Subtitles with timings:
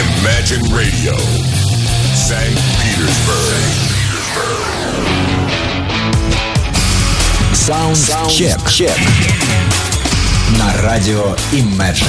[0.00, 1.14] Imagine Radio,
[2.14, 2.56] St.
[2.80, 3.60] Petersburg.
[7.52, 8.70] Саундчек.
[8.70, 8.96] Чек.
[10.58, 12.06] На радио Imagine.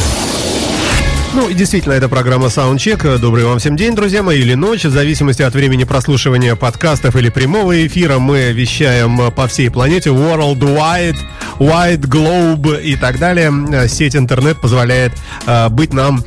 [1.34, 3.18] Ну, и действительно, это программа Soundcheck.
[3.18, 4.86] Добрый вам всем день, друзья мои, или ночь.
[4.86, 10.12] В зависимости от времени прослушивания подкастов или прямого эфира мы вещаем по всей планете.
[10.12, 11.18] Worldwide,
[11.60, 13.88] Wide Globe и так далее.
[13.90, 15.14] Сеть интернет позволяет
[15.46, 16.24] э, быть нам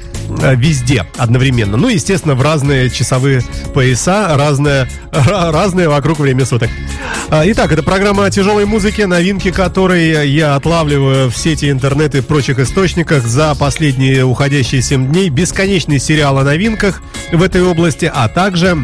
[0.55, 1.77] везде одновременно.
[1.77, 6.71] Ну, естественно, в разные часовые пояса, разное, разное вокруг время суток.
[7.31, 12.21] А, Итак, это программа о тяжелой музыке, новинки которой я отлавливаю в сети интернет и
[12.21, 15.29] прочих источниках за последние уходящие 7 дней.
[15.29, 17.03] Бесконечный сериал о новинках
[17.33, 18.77] в этой области, а также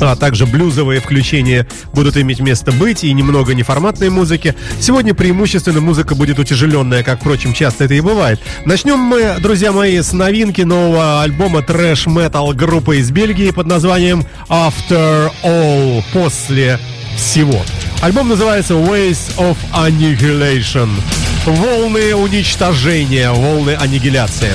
[0.00, 4.54] а также блюзовые включения будут иметь место быть и немного неформатной музыки.
[4.80, 8.40] Сегодня преимущественно музыка будет утяжеленная, как, впрочем, часто это и бывает.
[8.64, 15.30] Начнем мы, друзья мои, с новинки нового альбома трэш-метал группы из Бельгии под названием After
[15.42, 16.78] All, после
[17.16, 17.62] всего.
[18.02, 20.88] Альбом называется Ways of Annihilation.
[21.44, 24.52] Волны уничтожения, волны аннигиляции.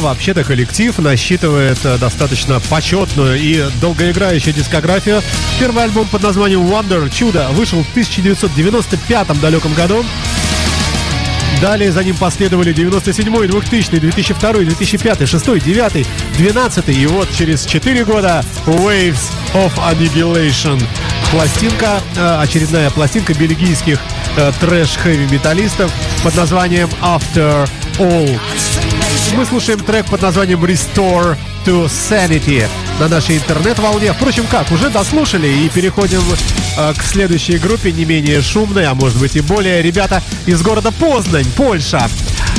[0.00, 5.22] Вообще-то коллектив насчитывает э, достаточно почетную и долгоиграющую дискографию.
[5.58, 10.04] Первый альбом под названием Wonder Чудо вышел в 1995 далеком году.
[11.60, 18.04] Далее за ним последовали 97 2000 2002 2005 2006 2009 2012 и вот через 4
[18.04, 20.80] года Waves of Annihilation.
[21.32, 23.98] Пластинка, э, очередная пластинка бельгийских
[24.36, 25.90] э, трэш-хэви-металлистов
[26.22, 27.68] под названием After
[27.98, 28.38] All.
[29.36, 32.66] Мы слушаем трек под названием Restore to Sanity
[32.98, 34.12] на нашей интернет-волне.
[34.12, 36.22] Впрочем, как, уже дослушали и переходим
[36.76, 39.82] э, к следующей группе, не менее шумной, а может быть и более.
[39.82, 42.08] Ребята из города Познань, Польша,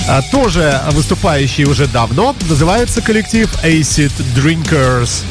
[0.07, 2.35] э, тоже выступающие уже давно.
[2.47, 5.23] Называется коллектив Acid Drinkers.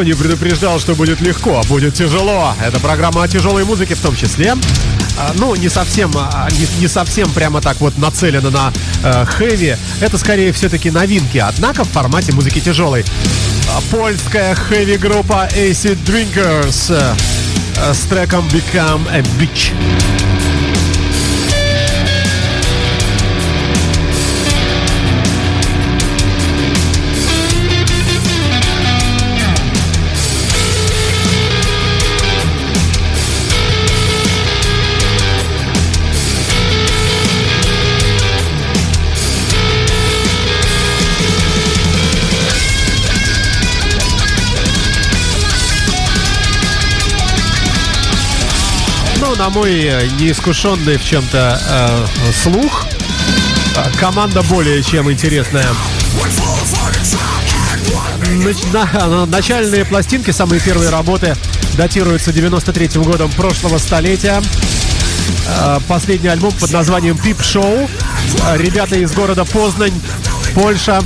[0.00, 2.54] Никто не предупреждал, что будет легко, а будет тяжело.
[2.62, 4.54] Это программа о тяжелой музыке в том числе.
[5.18, 9.76] А, Ну, не совсем, а, не, не совсем прямо так вот нацелено на э, хэви.
[10.00, 13.04] Это скорее все-таки новинки, однако в формате музыки тяжелой.
[13.68, 17.14] А, Польская хэви-группа Acid Drinkers э,
[17.76, 19.72] э, с треком Become a Bitch.
[49.54, 52.86] Мой э, неискушенный в чем-то э, слух,
[53.76, 55.66] э, команда более чем интересная.
[58.44, 61.36] Нач- на- на- начальные пластинки, самые первые работы,
[61.76, 64.40] датируются 93-м годом прошлого столетия.
[65.48, 67.88] Э, Последний альбом под названием Пип Шоу.
[68.54, 70.00] Ребята из города Познань,
[70.54, 71.02] Польша,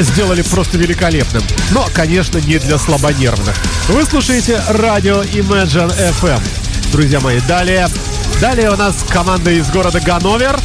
[0.00, 1.42] сделали просто великолепным.
[1.70, 3.56] Но, конечно, не для слабонервных.
[3.88, 6.40] Вы слушаете радио Imagine FM.
[6.92, 7.86] Друзья мои, далее,
[8.40, 10.58] далее у нас команда из города Ганновер.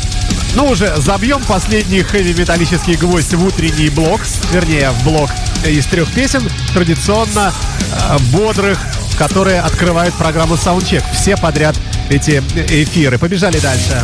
[0.56, 5.30] Ну, уже забьем последний хэви-металлический гвоздь в утренний блок, вернее, в блок
[5.66, 7.52] из трех песен, традиционно
[7.92, 8.80] э, бодрых,
[9.18, 11.04] которые открывают программу Soundcheck.
[11.14, 11.76] Все подряд
[12.10, 13.18] эти эфиры.
[13.18, 14.02] Побежали дальше.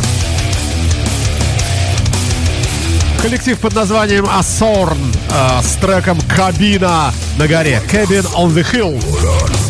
[3.20, 4.98] Коллектив под названием Асорн
[5.30, 9.69] э, с треком «Кабина на горе» «Cabin on the Hill».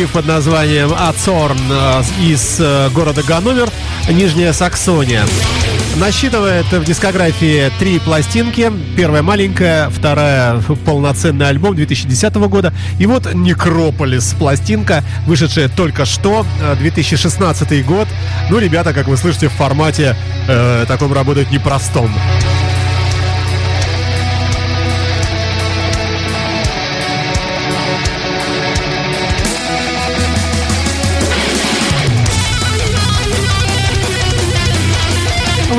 [0.00, 3.68] Коллектив под названием Ацорн э, из э, города Ганновер,
[4.08, 5.26] Нижняя Саксония.
[5.96, 8.72] Насчитывает в дискографии три пластинки.
[8.96, 12.72] Первая маленькая, вторая полноценный альбом 2010 года.
[12.98, 18.08] И вот Некрополис пластинка, вышедшая только что, э, 2016 год.
[18.48, 20.16] Ну, ребята, как вы слышите, в формате
[20.48, 22.10] э, таком работают непростом.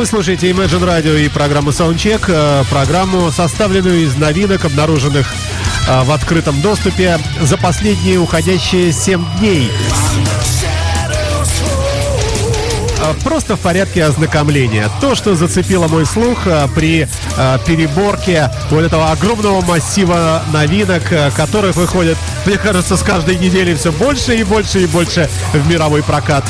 [0.01, 5.31] Вы слушаете Imagine Radio и программу Soundcheck, э, программу, составленную из новинок, обнаруженных
[5.87, 9.71] а, в открытом доступе за последние уходящие 7 дней.
[12.99, 14.89] А, Просто в порядке ознакомления.
[15.01, 17.07] То, что зацепило мой слух при
[17.67, 21.03] переборке вот этого огромного массива новинок,
[21.35, 22.17] которых выходит,
[22.47, 26.43] мне кажется, с каждой недели все больше и больше и больше в мировой прокат.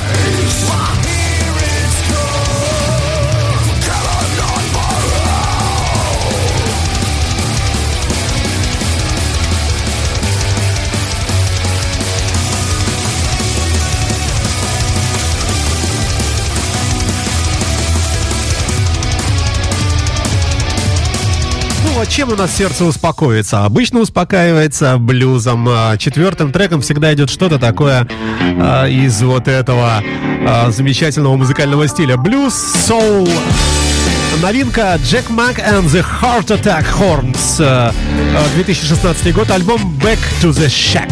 [22.12, 23.64] Чем у нас сердце успокоится?
[23.64, 25.66] Обычно успокаивается блюзом.
[25.70, 28.06] А Четвертым треком всегда идет что-то такое
[28.60, 30.04] а, из вот этого
[30.46, 32.18] а, замечательного музыкального стиля.
[32.18, 33.30] Блюз, соул.
[34.42, 37.58] Новинка Jack Mack and the Heart Attack Horns.
[37.62, 37.94] а,
[38.36, 39.50] а, 2016 год.
[39.50, 41.10] Альбом Back to the Shack.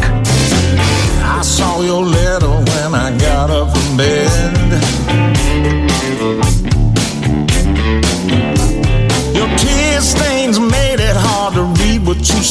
[1.24, 4.29] I saw your letter when I got up from bed.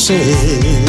[0.08, 0.87] say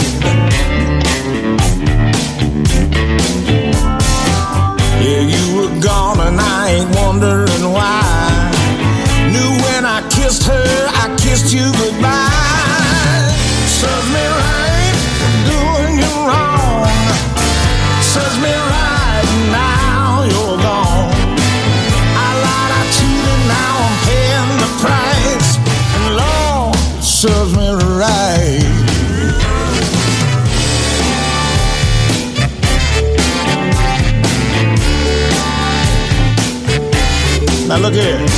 [37.91, 38.29] look.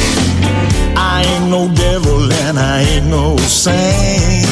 [0.96, 4.48] I ain't no devil and I ain't no saint.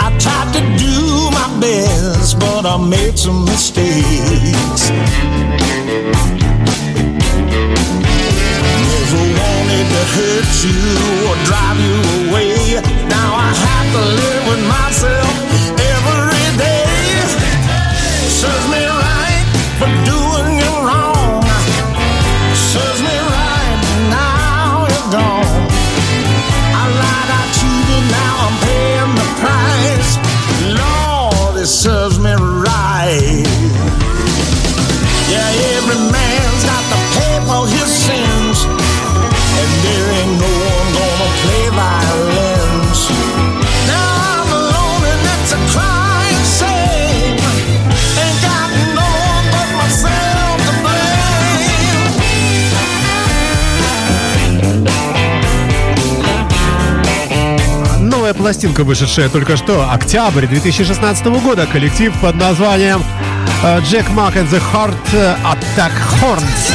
[0.00, 4.90] I tried to do my best, but I made some mistakes.
[8.90, 10.80] Never wanted to hurt you
[11.28, 11.96] or drive you
[12.28, 12.54] away.
[13.08, 14.33] Now I have to live
[58.44, 61.66] пластинка, вышедшая только что, октябрь 2016 года.
[61.66, 63.02] Коллектив под названием
[63.62, 64.94] э, Jack Mack and the Heart
[65.42, 66.74] Attack Horns.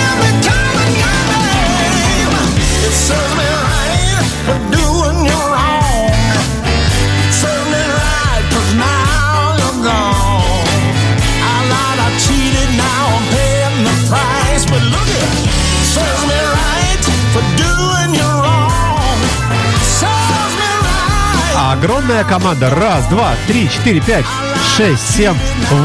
[21.79, 22.69] Огромная команда.
[22.69, 24.25] Раз, два, три, четыре, пять,
[24.75, 25.35] шесть, семь,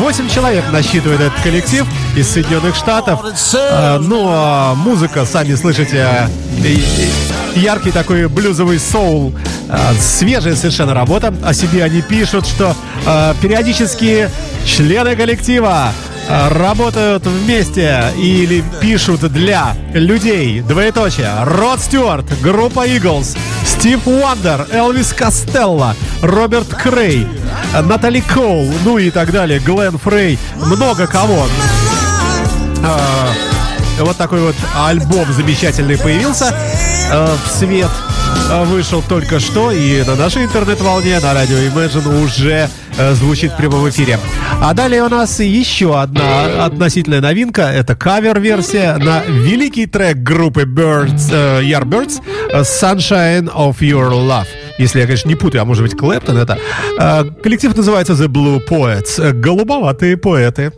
[0.00, 1.86] восемь человек насчитывает этот коллектив
[2.16, 3.20] из Соединенных Штатов.
[3.54, 6.28] А, ну, а музыка, сами слышите,
[7.54, 9.34] яркий такой блюзовый соул.
[9.68, 11.32] А, свежая совершенно работа.
[11.44, 12.74] О себе они пишут, что
[13.40, 14.28] периодически
[14.66, 15.92] члены коллектива
[16.28, 20.60] работают вместе или пишут для людей.
[20.62, 21.30] Двоеточие.
[21.44, 23.36] Род Стюарт, группа Eagles,
[23.84, 27.28] Стив Уандер, Элвис Костелло, Роберт Крей,
[27.82, 31.46] Натали Коул, ну и так далее, Глен Фрей, много кого.
[32.82, 33.28] А,
[34.00, 36.56] Вот такой вот альбом замечательный появился
[37.10, 37.90] э, в свет.
[38.50, 43.56] Э, Вышел только что и на нашей интернет-волне, на радио Imagine уже э, звучит в
[43.56, 44.18] прямом эфире.
[44.60, 47.62] А далее у нас еще одна относительная новинка.
[47.62, 52.20] Это кавер-версия на великий трек группы Birds, э, Yardbirds
[52.50, 54.46] э, Sunshine of Your Love.
[54.78, 56.58] Если я, конечно, не путаю, а может быть Клэптон это.
[56.98, 59.32] Э, Коллектив называется The Blue Poets.
[59.32, 60.72] Голубоватые поэты.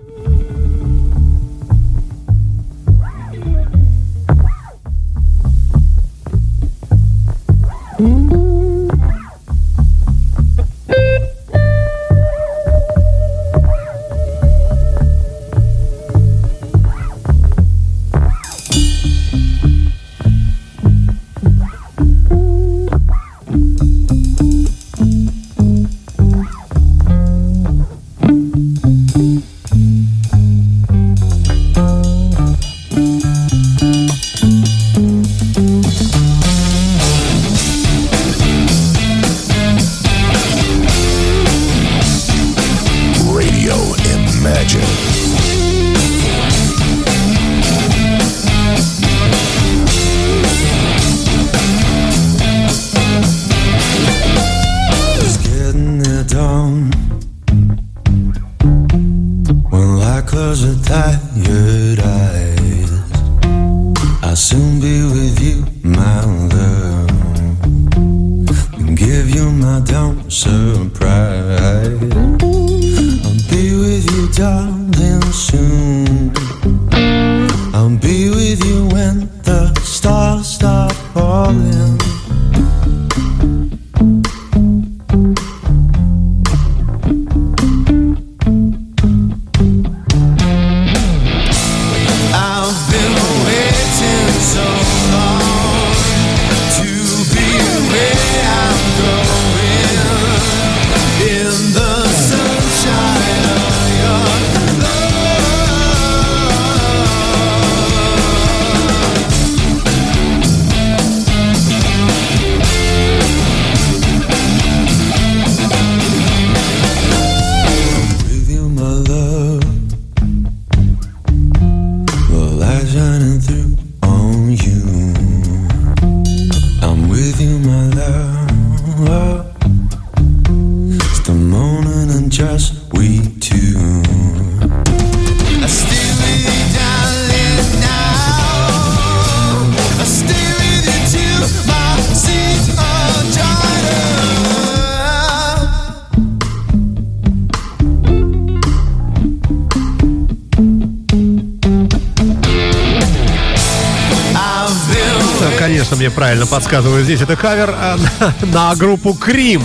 [156.47, 157.21] Правильно подсказывают здесь.
[157.21, 157.99] Это кавер а,
[158.43, 159.63] на, группу Крим.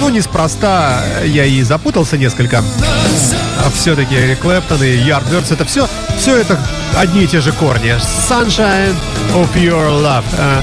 [0.00, 2.62] Ну, неспроста я и запутался несколько.
[3.74, 5.88] Все-таки Эрик Клэптон и Yardbirds это все,
[6.18, 6.58] все это
[6.96, 7.94] одни и те же корни.
[8.28, 8.94] Sunshine
[9.34, 10.24] of Your Love.
[10.38, 10.62] а,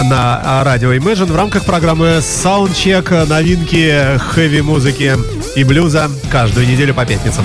[0.00, 5.16] а, на а, радио Imagine в рамках программы Soundcheck новинки хэви-музыки
[5.56, 7.44] и блюза каждую неделю по пятницам.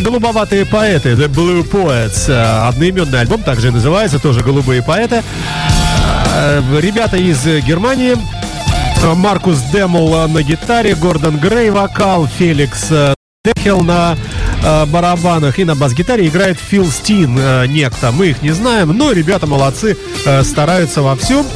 [0.00, 2.30] Голубоватые поэты, The Blue Poets.
[2.30, 5.22] Э, Одноименный альбом также называется, тоже «Голубые поэты».
[6.34, 8.16] Э, Ребята из Германии.
[9.14, 14.16] Маркус Демол на гитаре, Гордон Грей вокал, Феликс э, Дехел на
[14.86, 17.38] барабанах и на бас-гитаре играет Фил Стин,
[17.70, 18.10] некто.
[18.10, 19.96] Мы их не знаем, но ребята молодцы,
[20.42, 21.46] стараются во всем,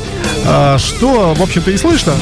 [0.79, 2.13] что, в общем-то, и слышно.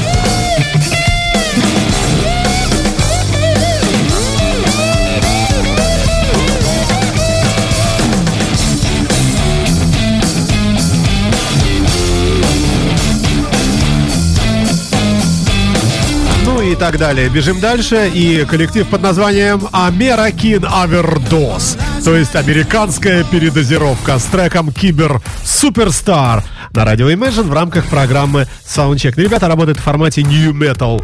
[16.79, 17.29] Так далее.
[17.29, 18.09] Бежим дальше.
[18.11, 21.77] И коллектив под названием Америкин Авердос.
[22.03, 29.13] То есть американская передозировка с треком Кибер Суперстар на радио Imagine в рамках программы Soundcheck.
[29.17, 31.03] Ну, Ребята работают в формате New Metal.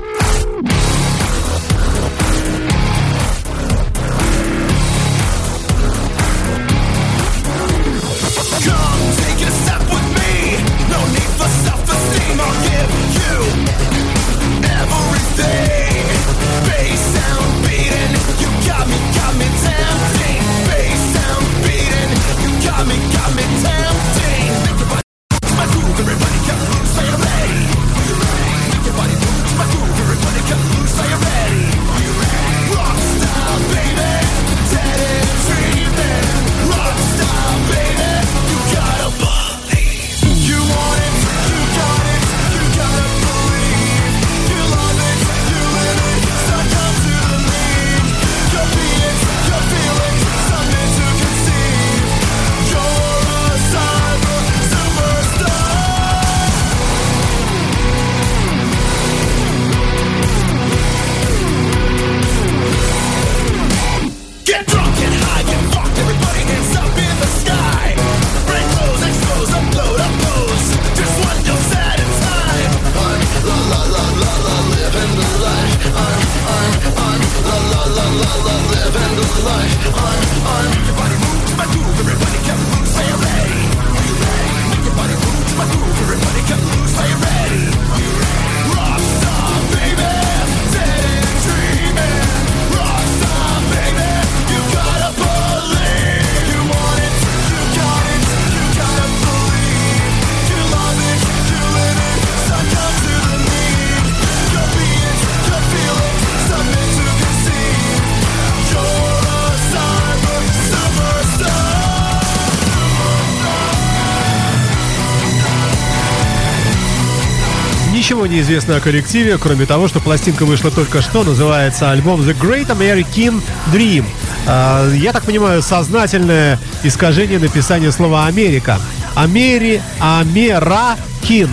[118.28, 122.68] Ничего не о коллективе, кроме того, что пластинка вышла только что, называется альбом The Great
[122.68, 123.42] American
[123.74, 124.06] Dream.
[124.48, 128.80] А, Я так понимаю, сознательное искажение написания слова «Америка».
[129.16, 131.50] Амери, Амеракин.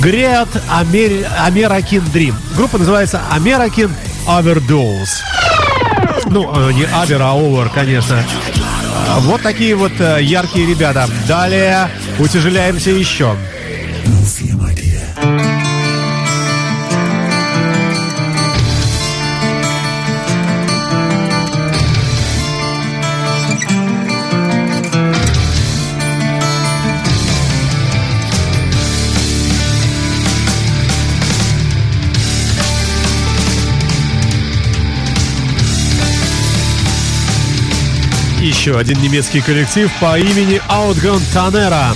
[0.00, 2.34] Great Амери, American Dream.
[2.56, 3.90] Группа называется American
[4.26, 5.08] Overdose.
[6.26, 8.22] Ну, э, не Абер, а Овер, конечно.
[9.20, 11.08] Вот такие вот э, яркие ребята.
[11.26, 13.36] Далее утяжеляемся еще.
[38.48, 41.94] Еще один немецкий коллектив по имени Outgun Tanera.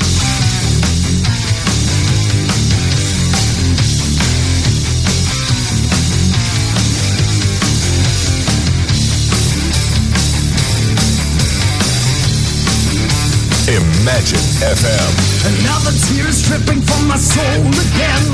[13.67, 15.11] Imagine FM.
[15.47, 18.27] Another tear is dripping from my soul again.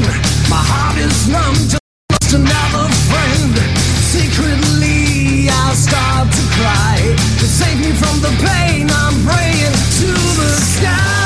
[0.50, 1.78] My heart is numb to
[2.10, 3.54] lost another friend.
[4.10, 6.97] Secretly, I'll start to cry.
[7.48, 11.17] Save me from the pain, I'm praying to the sky.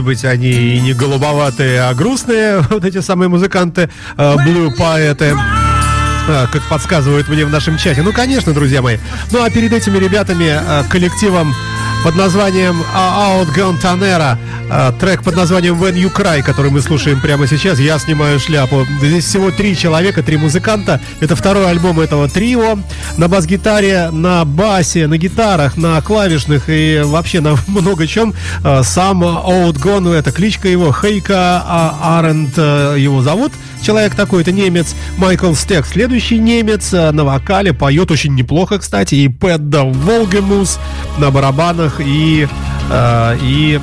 [0.00, 5.36] Может быть, они и не голубоватые, а грустные, вот эти самые музыканты, э, Blue поэты.
[5.36, 8.02] А, как подсказывают мне в нашем чате.
[8.02, 8.98] Ну, конечно, друзья мои.
[9.30, 11.54] Ну, а перед этими ребятами, э, коллективом
[12.02, 14.38] под названием а, Outgun Tanera,
[14.70, 18.86] э, трек под названием When You Cry, который мы слушаем прямо сейчас, я снимаю шляпу.
[19.02, 21.00] Здесь всего три человека, три музыканта.
[21.20, 22.78] Это второй альбом этого трио.
[23.16, 28.34] На бас-гитаре, на басе, на гитарах, на клавишных и вообще на много чем.
[28.64, 33.52] Э, Сам Outgun, ну, это кличка его, Хейка а, Аренд э, его зовут.
[33.82, 35.86] Человек такой, это немец Майкл Стек.
[35.86, 39.14] Следующий немец э, на вокале поет очень неплохо, кстати.
[39.14, 40.78] И Пэдда Волгемус
[41.18, 42.46] на барабанах и,
[42.90, 43.80] э, и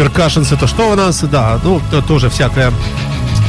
[0.00, 0.50] перкашенс.
[0.50, 1.20] Это что у нас?
[1.20, 2.72] Да, ну, тоже всякое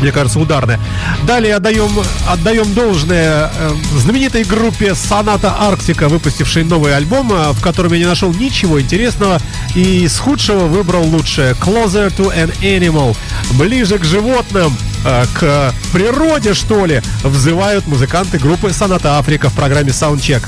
[0.01, 0.79] мне кажется, ударная.
[1.27, 1.91] Далее отдаем,
[2.27, 8.05] отдаем должное э, знаменитой группе Соната Арктика, выпустившей новый альбом, э, в котором я не
[8.05, 9.39] нашел ничего интересного
[9.75, 11.53] и из худшего выбрал лучшее.
[11.53, 13.15] Closer to an Animal.
[13.51, 19.91] Ближе к животным, э, к природе, что ли, взывают музыканты группы Соната Африка в программе
[19.91, 20.41] Soundcheck.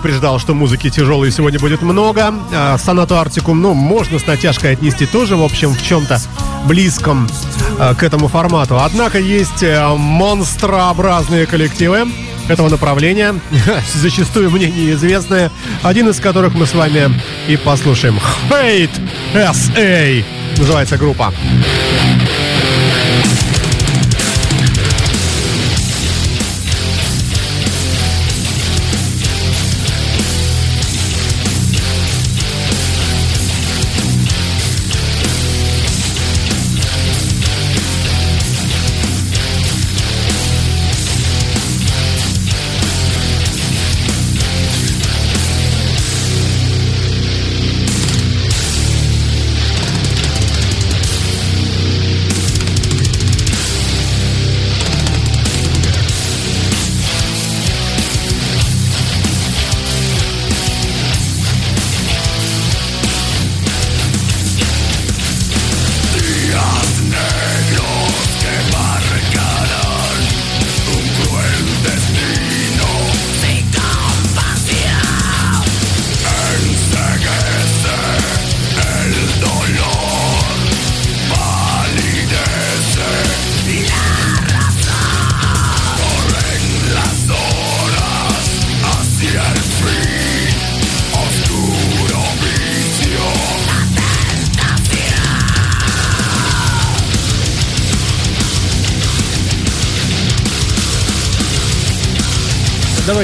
[0.00, 2.34] Предупреждал, что музыки тяжелой сегодня будет много.
[2.52, 6.20] А, Сонату Арктикум, ну, можно с натяжкой отнести тоже, в общем, в чем-то
[6.66, 7.26] близком
[7.78, 8.78] а, к этому формату.
[8.78, 12.08] Однако есть э, монстрообразные коллективы
[12.46, 13.40] этого направления,
[13.94, 15.50] зачастую мне неизвестные,
[15.82, 18.20] один из которых мы с вами и послушаем.
[18.50, 19.00] Hate
[19.32, 20.24] SA
[20.58, 21.32] называется группа.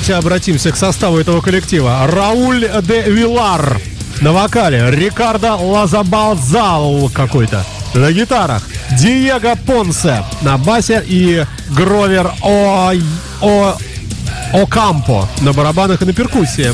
[0.03, 2.05] Давайте обратимся к составу этого коллектива.
[2.09, 3.81] Рауль де Вилар
[4.21, 8.65] на вокале, Рикардо Лазабалзал какой-то на гитарах,
[8.99, 12.93] Диего Понсе на басе и Гровер О...
[13.41, 13.77] О...
[14.53, 16.73] Окампо на барабанах и на перкуссии.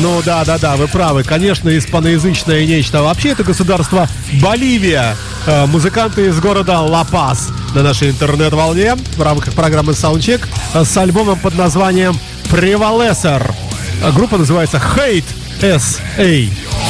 [0.00, 1.22] Ну да, да, да, вы правы.
[1.22, 3.04] Конечно, испаноязычное нечто.
[3.04, 4.08] Вообще это государство
[4.42, 5.16] Боливия.
[5.46, 10.46] Э, Музыканты из города Ла-Пас на нашей интернет-волне в рамках программы Soundcheck
[10.84, 12.18] с альбомом под названием.
[14.02, 15.24] Э, Группа называется Hate
[15.60, 16.83] S.A.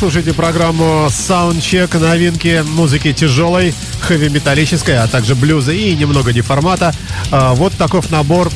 [0.00, 6.94] слушаете программу Soundcheck, новинки музыки тяжелой, хэви-металлической, а также блюза и немного деформата.
[7.30, 8.50] А, Вот таков набор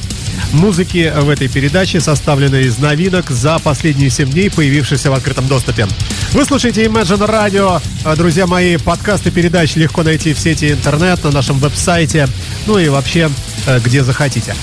[0.52, 5.86] музыки в этой передаче, составленной из новинок за последние 7 дней, появившихся в открытом доступе.
[6.32, 7.82] Вы слушаете Imagine Radio.
[8.04, 12.26] А, Друзья мои, подкасты передач легко найти в сети интернет, на нашем веб-сайте,
[12.66, 13.28] ну и вообще
[13.66, 14.54] э, где захотите.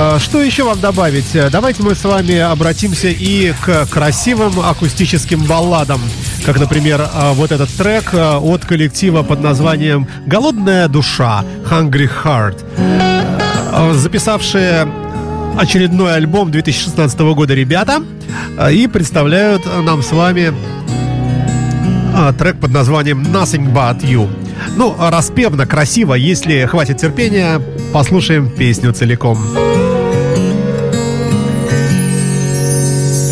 [0.00, 1.34] А, Что еще вам добавить?
[1.34, 6.00] Э, Давайте мы с вами обратимся и к красивым акустическим балладам.
[6.46, 12.64] Как, например, а, вот этот трек а, от коллектива под названием «Голодная душа» Hungry Heart.
[12.78, 14.88] А, Записавшие
[15.58, 18.00] очередной альбом 2016 года ребята
[18.70, 20.54] и представляют нам с вами
[22.38, 24.28] трек под названием Nothing But You.
[24.76, 26.14] Ну, распевно, красиво.
[26.14, 27.60] Если хватит терпения,
[27.92, 29.38] послушаем песню целиком.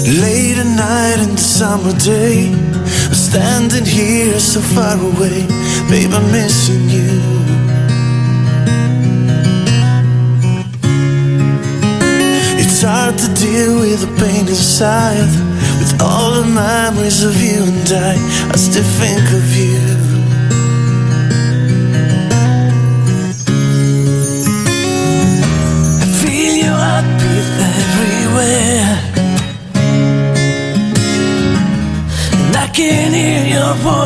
[0.07, 5.45] Late at night in the summer day, I'm standing here so far away,
[5.91, 7.11] babe, I'm missing you.
[12.57, 15.27] It's hard to deal with the pain inside,
[15.81, 18.15] with all the memories of you and I.
[18.53, 19.96] I still think of you.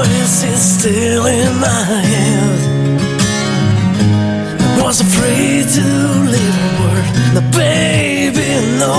[0.01, 1.83] Voice, it's still in my
[2.13, 2.59] head.
[4.79, 5.87] I was afraid to
[6.33, 7.07] leave a word.
[7.35, 8.49] Now, baby,
[8.83, 8.95] no,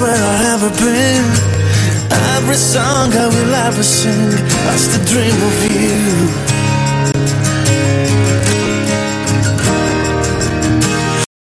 [0.00, 1.24] where I've ever been.
[2.36, 4.32] Every song I will ever sing.
[4.72, 6.00] I still dream of you.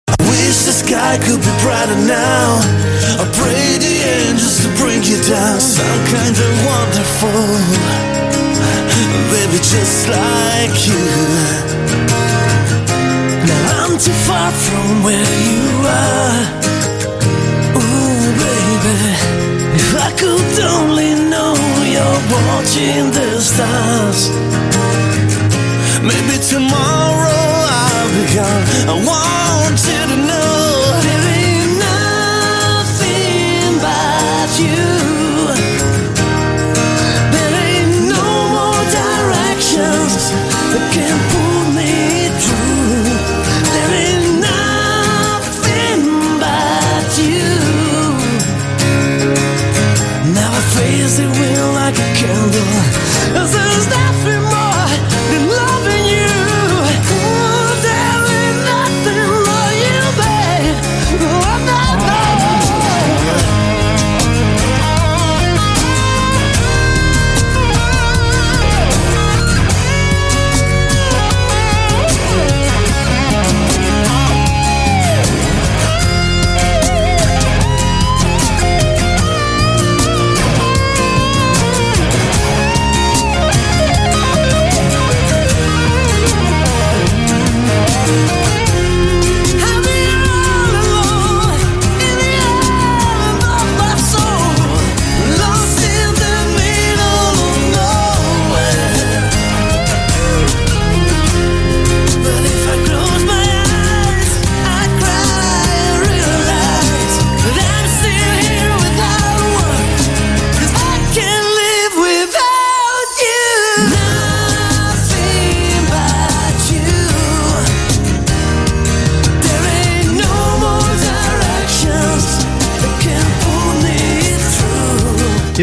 [0.07, 2.61] I wish the sky could be brighter now.
[3.21, 5.59] I pray the angels to bring you down.
[5.59, 7.45] Some kind of wonderful,
[9.33, 11.05] baby, just like you.
[13.49, 16.62] Now I'm too far from where you are.
[18.85, 21.55] If I could only know
[21.87, 24.29] you're watching the stars.
[26.03, 27.47] Maybe tomorrow
[27.79, 28.63] I'll be gone.
[28.91, 30.51] I want you to know
[31.05, 34.83] there ain't nothing but you.
[37.31, 40.23] There ain't no more directions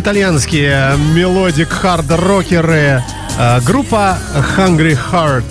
[0.00, 3.02] итальянские melodic хард-рокеры,
[3.38, 4.16] э, группа
[4.56, 5.44] Hungry Heart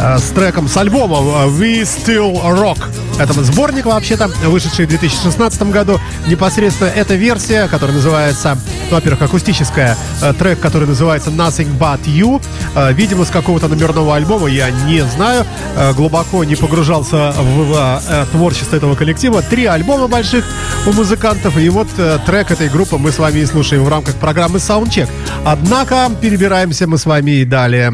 [0.00, 2.82] э, с треком, с альбомом э, We Still Rock.
[3.20, 6.00] Это сборник, вообще-то, вышедший в 2016 году.
[6.26, 8.58] Непосредственно эта версия, которая называется,
[8.90, 12.42] во-первых, акустическая, э, трек, который называется Nothing But You.
[12.74, 15.44] Э, Видимо, с какого-то номерного альбома, я не знаю.
[15.76, 19.42] Э, Глубоко не погружался в творчество этого коллектива.
[19.42, 20.44] Три альбома больших
[20.86, 21.56] у музыкантов.
[21.58, 21.88] И вот
[22.26, 25.08] трек этой группы мы с вами и слушаем в рамках программы Soundcheck.
[25.44, 27.92] Однако перебираемся мы с вами и далее.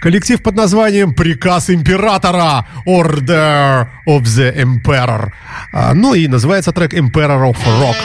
[0.00, 5.30] Коллектив под названием «Приказ императора» Order of the Emperor.
[5.94, 7.96] Ну и называется трек Emperor of Rock.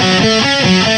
[0.00, 0.97] Thank you.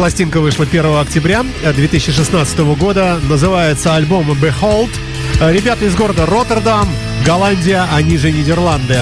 [0.00, 3.20] Пластинка вышла 1 октября 2016 года.
[3.28, 4.88] Называется альбом Behold.
[5.42, 6.88] Э, Ребята из города Роттердам,
[7.26, 8.98] Голландия, они же Нидерланды.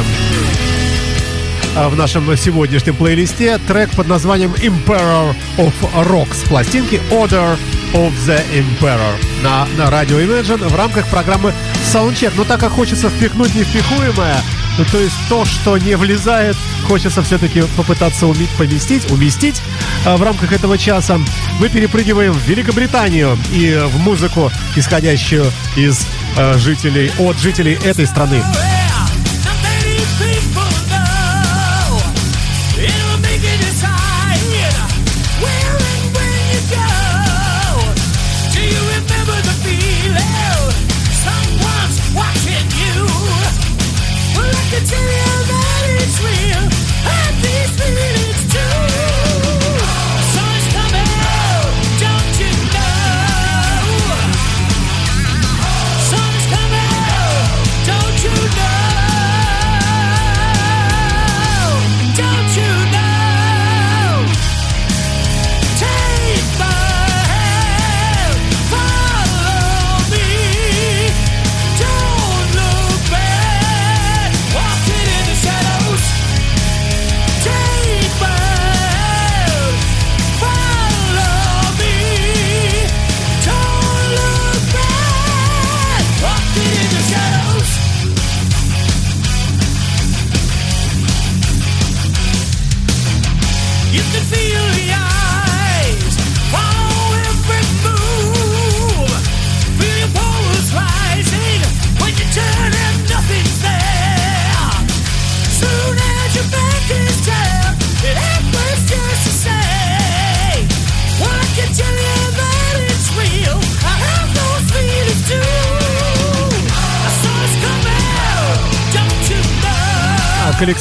[1.76, 7.56] А В нашем сегодняшнем плейлисте трек под названием Emperor of Rock с пластинки Order
[7.92, 11.54] of the Emperor на, на радио Imagine в рамках программы
[11.94, 12.32] Soundcheck.
[12.36, 14.38] Но так как хочется впихнуть невпихуемое,
[14.78, 16.56] ну, то есть то, что не влезает,
[16.86, 19.60] хочется все-таки попытаться уметь поместить, уместить
[20.06, 21.18] а, в рамках этого часа.
[21.58, 26.06] Мы перепрыгиваем в Великобританию и в музыку, исходящую из
[26.36, 28.42] э, жителей, от жителей этой страны.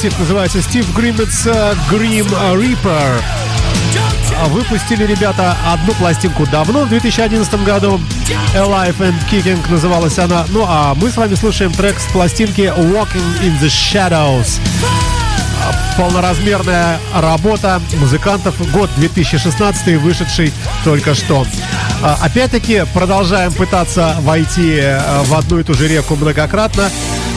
[0.00, 1.44] Коллектив называется Steve Grimmett's
[1.90, 3.20] Grim Reaper.
[4.50, 8.00] Выпустили ребята одну пластинку давно, в 2011 году.
[8.54, 10.46] Alive and Kicking называлась она.
[10.50, 14.60] Ну а мы с вами слушаем трек с пластинки Walking in the Shadows.
[15.96, 20.52] Полноразмерная работа музыкантов, год 2016, вышедший
[20.84, 21.44] только что.
[22.02, 26.88] А, Опять-таки продолжаем пытаться войти э, в одну и ту же реку многократно.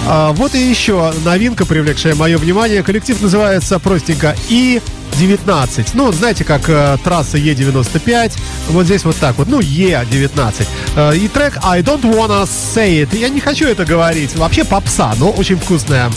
[0.08, 2.84] А, Вот и еще новинка, привлекшая мое внимание.
[2.84, 4.82] Коллектив называется простенько И
[5.20, 5.93] 19.
[5.93, 8.32] Ну, знаете, как э, трасса Е95.
[8.70, 9.47] Вот здесь вот так вот.
[9.47, 10.68] Ну, Е19.
[10.95, 13.18] Э, и трек I don't wanna say it.
[13.18, 14.36] Я не хочу это говорить.
[14.36, 16.10] Вообще попса, но очень вкусная.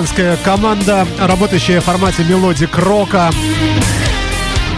[0.00, 3.30] Американская команда, работающая в формате melodic рока,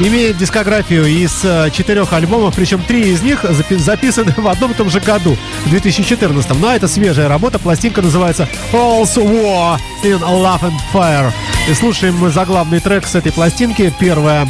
[0.01, 4.75] имеет дискографию из э, четырех альбомов, причем три из них запи- записаны в одном и
[4.75, 6.59] том же году, в 2014.
[6.61, 11.31] Но это свежая работа, пластинка называется All's War in Love and Fire.
[11.71, 13.95] И слушаем мы заглавный трек с этой пластинки.
[14.01, 14.49] Первая,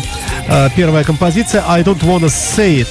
[0.49, 2.89] э, первая композиция I Don't Wanna Say It.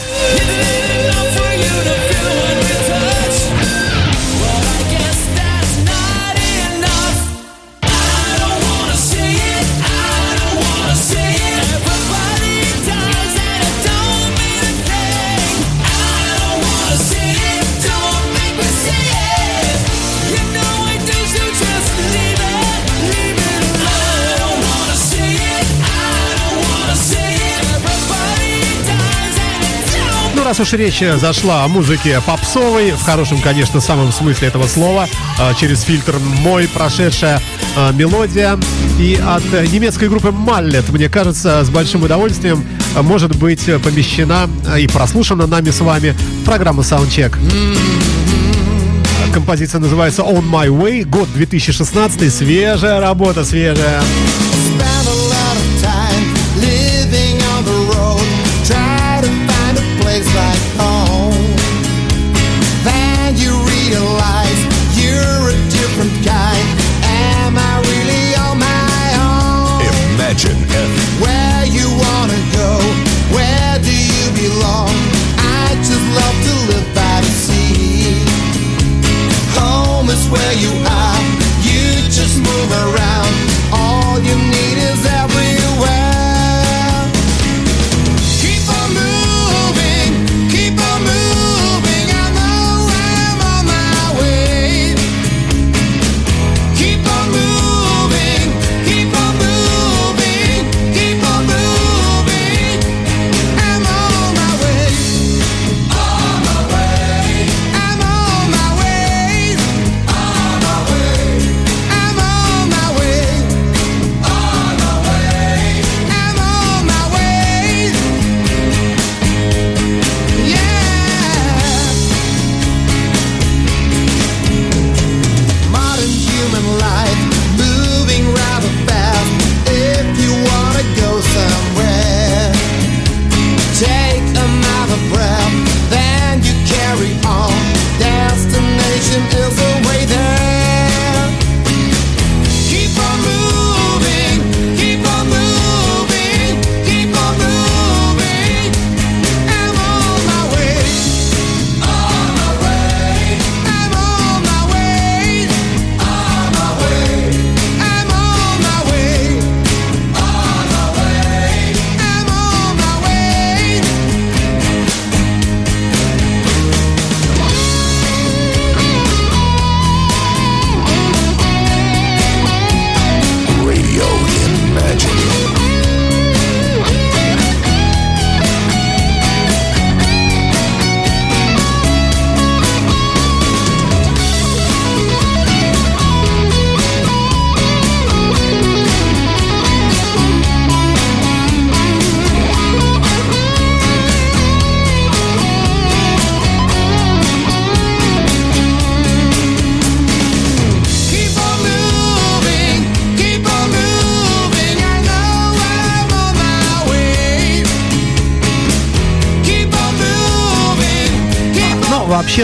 [30.52, 35.08] Раз уж речь зашла о музыке попсовой, в хорошем, конечно, самом смысле этого слова,
[35.40, 37.42] э, через фильтр мой прошедшая
[37.78, 38.60] э, мелодия.
[39.00, 42.66] И от э, немецкой группы Маллет, мне кажется, с большим удовольствием
[43.02, 47.34] может быть помещена и прослушана нами с вами программа Soundcheck.
[49.34, 54.02] Композиция называется On My Way, год 2016, свежая работа, свежая.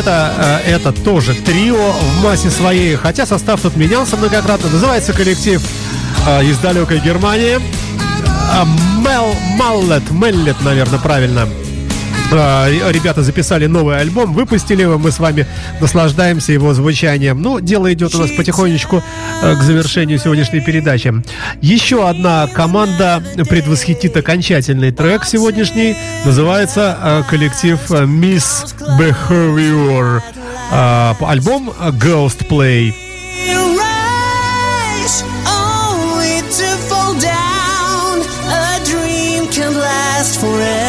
[0.08, 0.34] Вообще-то
[0.66, 4.70] э, это тоже трио в массе своей, хотя состав тут менялся многократно.
[4.70, 5.62] Называется коллектив
[6.28, 7.60] э, из далекой Германии.
[8.52, 8.66] А,
[9.00, 11.48] Мел, Маллет, Меллет, наверное, правильно.
[12.32, 15.46] Ре- Ребята записали новый альбом, выпустили его, мы с вами
[15.80, 17.42] наслаждаемся его звучанием.
[17.42, 19.02] Ну, дело идет у нас потихонечку
[19.42, 21.14] э, к завершению сегодняшней передачи.
[21.62, 25.96] Еще одна команда предвосхитит окончательный трек сегодняшний.
[26.26, 30.22] Называется э, коллектив э, Miss Behavior.
[30.70, 32.94] А, Альбом Ghost Play.
[40.28, 40.87] rise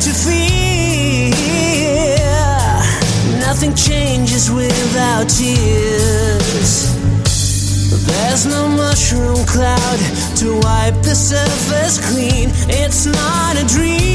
[0.00, 1.30] to fear?
[3.38, 6.96] Nothing changes without tears.
[8.06, 9.98] There's no mushroom cloud
[10.36, 12.48] to wipe the surface clean.
[12.68, 14.09] It's not a dream.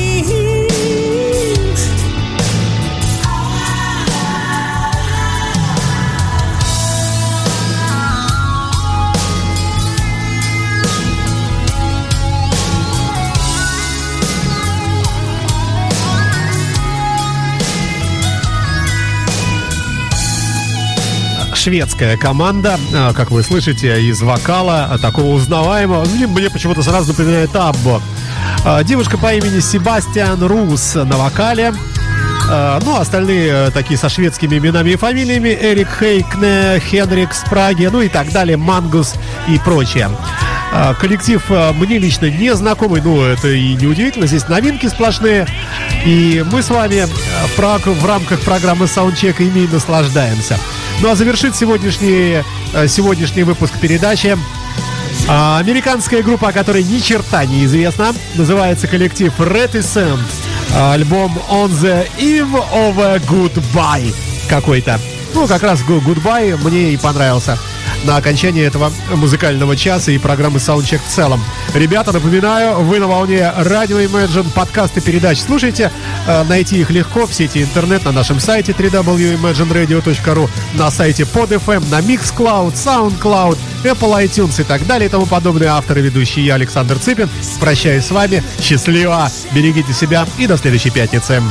[21.66, 26.06] Шведская команда, а, как вы слышите, из вокала, а, такого узнаваемого.
[26.06, 28.04] Ну, Мне почему-то сразу напоминает Аббо.
[28.64, 31.74] А, Девушка по имени Себастьян Рус на вокале.
[32.48, 35.58] Ну, остальные э, такие со шведскими именами и фамилиями.
[35.60, 39.16] Эрик Хейкне, Хенрик Спраги, ну и так далее, Мангус
[39.48, 40.12] и прочее.
[41.00, 41.44] Коллектив
[41.74, 45.48] мне лично не знакомый, ну это и не удивительно, здесь новинки сплошные.
[46.06, 47.08] И мы с вами
[47.58, 50.60] в, рамках программы Soundcheck ими наслаждаемся.
[51.02, 52.42] Ну а завершит сегодняшний,
[52.74, 54.38] э, сегодняшний выпуск передачи
[55.28, 60.20] а, американская группа, о которой ни черта не известна, называется коллектив Reticent.
[60.74, 64.14] А, Альбом On the Eve of a Goodbye
[64.48, 65.00] какой-то.
[65.34, 67.58] Ну, как раз Go- Goodbye мне и понравился
[68.06, 71.44] на окончании этого музыкального часа и программы Soundcheck в целом.
[71.74, 75.92] Ребята, напоминаю, вы на волне радио Imagine, подкасты передач слушайте.
[76.28, 82.00] Э, Найти их легко в сети интернет на нашем сайте www.imagineradio.ru, на сайте PodFM, на
[82.00, 87.30] Mixcloud, SoundCloud, Apple iTunes и так далее и тому подобные авторы, ведущие я, Александр Цыпин.
[87.60, 88.44] Прощаюсь с вами.
[88.60, 91.42] Счастливо, берегите себя и до следующей пятницы.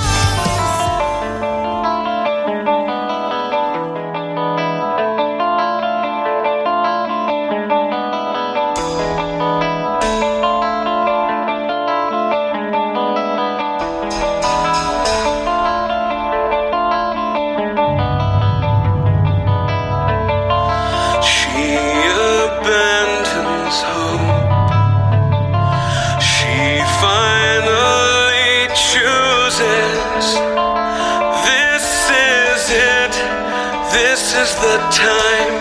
[34.95, 35.55] Time.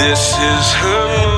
[0.00, 1.29] This is her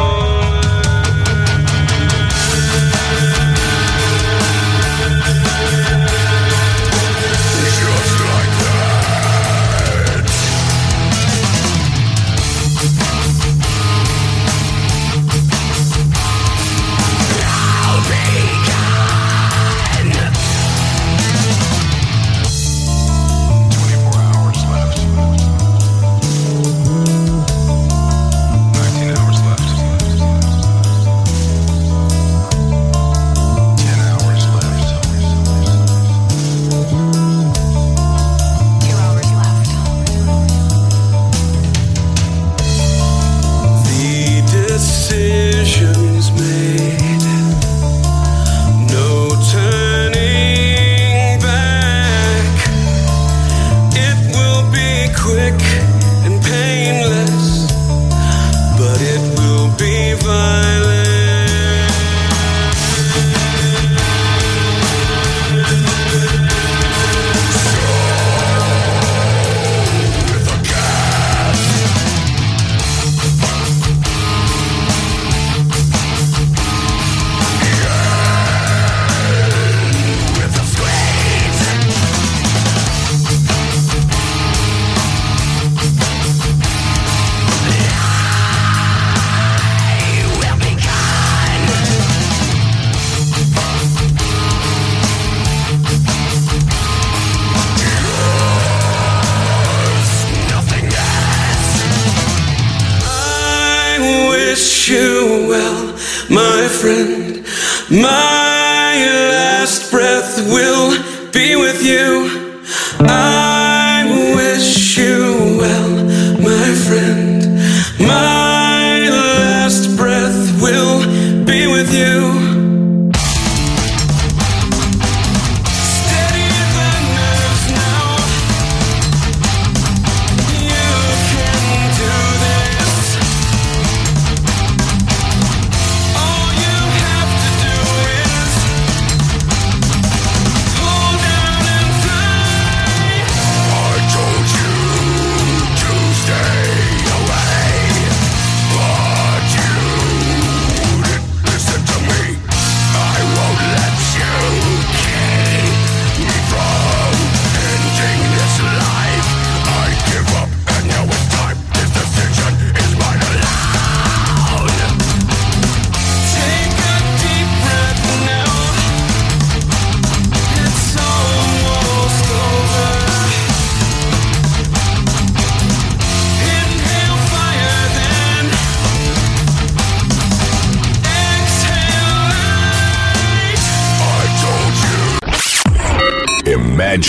[107.91, 108.32] My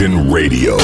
[0.03, 0.82] Nation Radio.